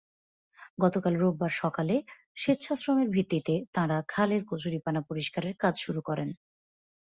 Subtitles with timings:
[0.81, 1.95] গতকাল রোববার সকালে
[2.37, 6.29] স্বেচ্ছাশ্রমের ভিত্তিতে তাঁরা খালের কচুরিপানা পরিষ্কারের কাজ শুরু করেন।